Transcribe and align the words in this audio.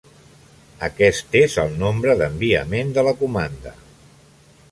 Aquest 0.87 1.37
és 1.41 1.57
el 1.65 1.75
nombre 1.83 2.17
d'enviament 2.23 2.95
de 2.97 3.05
la 3.11 3.15
comanda. 3.23 3.75